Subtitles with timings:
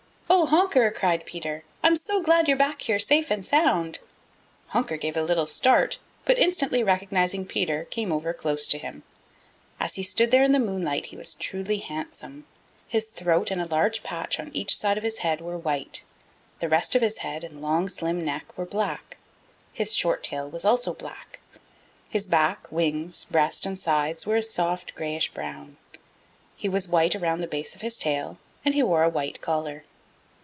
[0.33, 3.99] "Oh, Honker," cried Peter, "I'm so glad you're back here safe and sound."
[4.67, 9.03] Honker gave a little start, but instantly recognizing Peter, came over close to him.
[9.79, 12.45] As he stood there in the moonlight he was truly handsome.
[12.87, 16.03] His throat and a large patch on each side of his head were white.
[16.59, 19.17] The rest of his head and long, slim neck were black.
[19.73, 21.39] His short tail was also black.
[22.09, 25.77] His back, wings, breast and sides were a soft grayish brown.
[26.55, 29.83] He was white around the base of his tail and he wore a white collar.